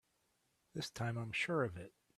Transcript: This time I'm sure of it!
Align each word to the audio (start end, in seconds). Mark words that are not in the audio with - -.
This 0.73 0.89
time 0.89 1.15
I'm 1.15 1.31
sure 1.31 1.63
of 1.63 1.77
it! 1.77 1.93